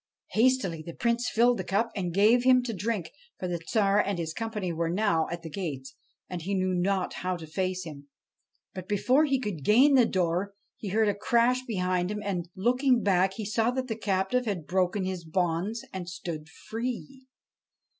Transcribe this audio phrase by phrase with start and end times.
[0.31, 4.17] Hastily the Prince filled the cup and gave him to drink, for the Tsar and
[4.17, 5.93] his company were now at the gates,
[6.27, 8.07] and he knew not how to face him.
[8.73, 13.03] But, before he could gain the door, he heard a crash behind him; and, looking
[13.03, 17.27] back, he saw that the captive had broken his bonds and stood free.